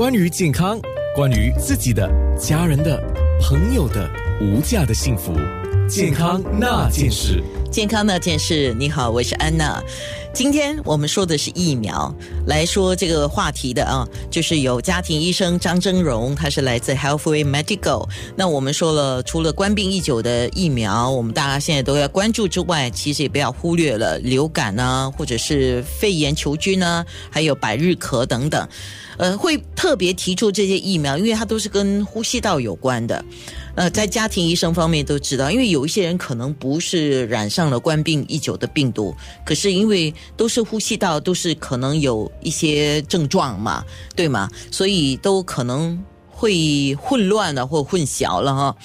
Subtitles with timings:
[0.00, 0.80] 关于健康，
[1.14, 2.98] 关于自己的、家人的、
[3.38, 5.34] 朋友的无价的幸福，
[5.86, 7.44] 健康那件事。
[7.70, 9.78] 健康那件事，你好，我是安娜。
[10.32, 12.14] 今天我们说的是疫苗，
[12.46, 18.08] 来说这个话题的啊，就是有家庭医生张峥嵘，他是来自 Healthway Medical。
[18.36, 28.68] 那我们说了，除了官病已久的疫苗，我们大家现在都要关注之外，其实也不要忽略了流感呢，或者是肺炎球菌呢，还有百日咳等等。
[29.18, 33.22] 呃，会特别提出这些疫苗，因为它都是跟呼吸道有关的。
[33.74, 44.50] 呃，在家庭医生方面都知道，因为有一些人可能不是染上了冠病已久的病毒，可是因为都是呼吸道，都是可能有一些症状嘛，对吗？
[44.70, 48.76] 所以都可能会混乱了或混淆了哈。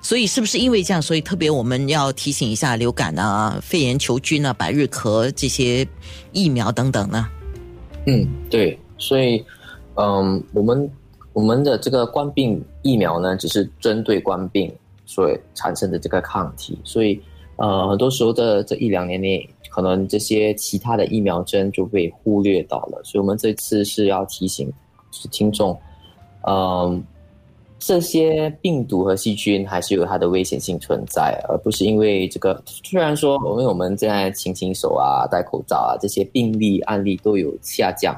[0.00, 5.86] 所以是不是因为这样，所以特别我们要提醒一下流感啊、肺炎球菌啊、百日咳这些
[6.32, 7.28] 疫苗等等呢？
[8.06, 9.44] 嗯，对，所以。
[9.96, 10.90] 嗯，我们
[11.40, 14.70] 我们的这个冠病疫苗呢，只是针对冠病
[15.06, 17.18] 所产生的这个抗体，所以
[17.56, 23.00] 呃，很多时候的这一两年内，可能这些其他的疫苗针就被忽略到了。
[23.04, 24.70] 所以我们这次是要提醒
[25.12, 25.74] 是听众，
[26.46, 27.02] 嗯，
[27.78, 32.62] 这些病毒和细菌还是有它的危险性存在，而不是因为这个。
[32.84, 38.14] 虽然说，因为我们现在勤洗手啊、戴口罩啊，这些病例案例都有下降。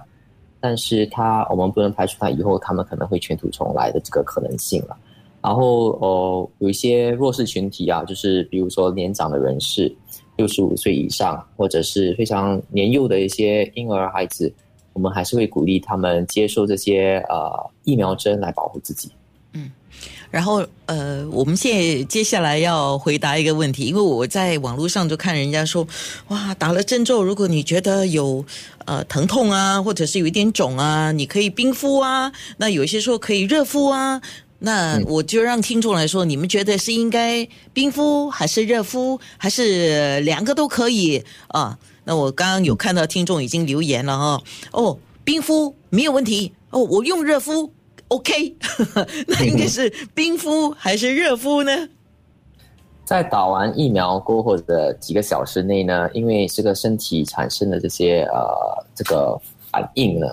[0.62, 4.96] 但是他，我们不能排除他以后他们可能会卷土重来的这个可能性了。
[5.42, 9.92] 然后，哦，有一些弱势群体啊，就是比如说年长的人士，
[10.36, 14.55] 六十五岁以上，或者是非常年幼的一些婴儿孩子，
[14.92, 17.50] 我们还是会鼓励他们接受这些呃
[17.83, 19.10] 疫苗针来保护自己。
[19.53, 19.70] 嗯
[20.31, 25.86] 然后，呃，我们现在接下来要回答一个问题，因为我在网络上就看人家说，
[26.28, 28.42] 哇，打了针之后，如果你觉得有
[28.86, 34.23] 呃疼痛啊，或者是有一点肿啊，你可以冰敷啊，那有些说可以热敷啊，
[34.61, 41.79] 那我就让听众来说，你们觉得是应该冰敷还是热敷，还是两个都可以啊？
[42.05, 44.42] 那我刚刚有看到听众已经留言了哈，
[44.73, 47.70] 哦，冰敷没有问题，哦，我用热敷。
[48.12, 48.55] OK，
[49.27, 51.73] 那应该是冰敷还是热敷呢？
[53.06, 58.46] 在打完疫苗过后的几个小时内呢，因为这个身体产生的这些呃
[58.95, 59.40] 这个
[59.70, 60.27] 反应呢，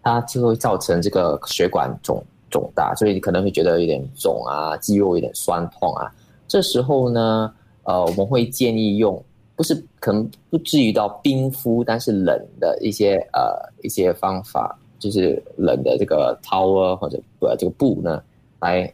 [0.00, 6.10] 它就会造成这个血管肿肿大，所以你可能会觉得有点肿啊，肌肉有点酸痛啊。
[6.46, 7.52] 这时候呢，
[7.82, 9.20] 呃，我们会建议用，
[9.56, 14.78] 不是可能不至于到冰敷，但是冷的一些呃一些方法。
[14.98, 18.22] 就是冷的这个 towel 或者呃这个布呢，
[18.60, 18.90] 来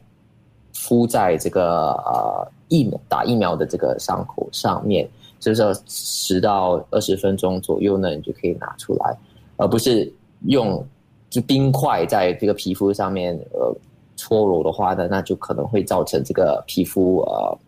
[0.73, 9.17] 敷在这个呃疫苗打疫苗的这个伤口上面，就是十到二十分钟左右呢，你就可以拿出来，
[9.57, 10.13] 而不是
[10.47, 10.85] 用
[11.29, 13.73] 就冰块在这个皮肤上面呃
[14.17, 17.59] 搓揉的话呢，那就可能会造成这个皮肤呃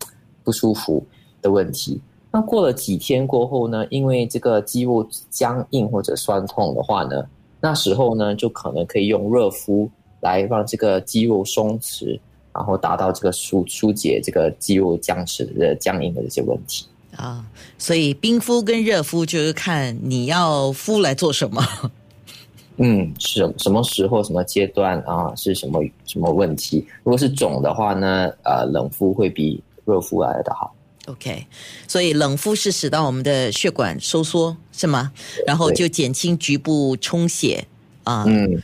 [0.43, 1.05] 不舒服
[1.41, 2.01] 的问题。
[2.33, 7.25] 那过了几天过后呢，因为这个肌肉僵硬或者酸痛的话呢。
[7.65, 9.89] 那时候呢，就可能可以用热敷
[10.21, 12.19] 来让这个肌肉松弛，
[12.53, 16.85] 然后达到这个疏疏解这个肌肉僵持的僵硬的这些问题
[17.17, 17.47] 啊。
[17.79, 21.63] 所以冰敷跟热敷就是看你要敷来做什么。
[22.79, 25.33] 嗯，什什么时候、什么阶段啊？
[25.37, 26.85] 是什么什么问题？
[27.05, 28.29] 如果是肿的话呢？
[28.45, 30.75] 呃，冷敷会比热敷来的好。
[31.07, 31.47] OK，
[31.89, 35.13] 所以冷敷是使到我们的血管收缩，是吗？
[35.45, 37.67] 然后就减轻局部充血
[38.05, 38.63] 啊，嗯，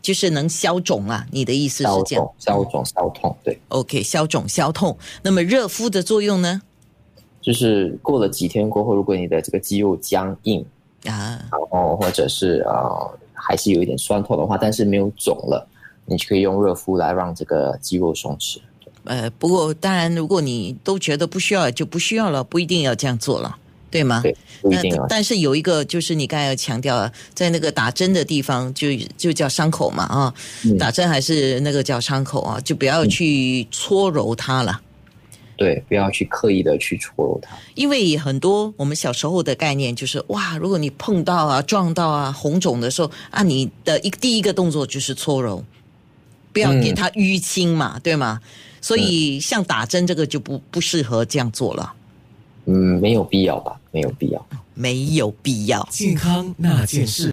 [0.00, 1.26] 就是能消肿啊。
[1.32, 2.30] 你的意思是这样？
[2.38, 3.58] 消肿、消痛，对。
[3.68, 4.96] OK，消肿、消痛。
[5.22, 6.62] 那么热敷的作用呢？
[7.40, 10.64] 就是过了几天过后，如果你的这个肌肉僵硬
[11.06, 15.66] 啊，然后或者是呃还是有一点酸痛的话，但是没有肿了，
[16.06, 18.58] 你就可以用热敷来让这个肌肉松弛。
[19.04, 23.56] 呃，不过当然，如果你都觉得不需要，就不需要了，不一定要这样做了，
[23.90, 24.22] 对吗？
[25.08, 30.34] 但是有一个，就是你刚才要强调，在那个打针的地方，就就叫伤口嘛，啊，
[30.78, 34.80] 打针还是那个叫伤口啊，就不要去搓揉它了。
[35.56, 37.56] 对，不要去刻意的去搓揉它。
[37.74, 45.64] 因为很多我们小时候的概念就是，哇，如果你碰到啊、撞到啊、红肿的时候啊，你的一第一个动作就是搓揉，
[46.52, 48.40] 不要给它淤青嘛，对吗？
[48.82, 51.94] 所以，像打针这个就不不适合这样做了。
[52.66, 53.80] 嗯，没有必要吧？
[53.90, 55.88] 没有必要，没有必要。
[55.90, 57.30] 健康那件事。